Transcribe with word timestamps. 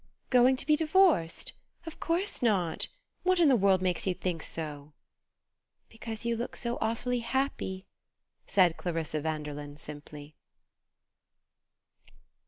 "Going 0.31 0.55
to 0.57 0.65
be 0.65 0.75
divorced? 0.75 1.53
Of 1.85 1.99
course 1.99 2.41
not! 2.41 2.87
What 3.21 3.39
in 3.39 3.49
the 3.49 3.55
world 3.55 3.83
made 3.83 4.03
you 4.03 4.15
think 4.15 4.41
so?" 4.41 4.93
"Because 5.91 6.25
you 6.25 6.35
look 6.35 6.55
so 6.55 6.79
awfully 6.81 7.19
happy," 7.19 7.85
said 8.47 8.77
Clarissa 8.77 9.21
Vanderlyn 9.21 9.77
simply. 9.77 10.33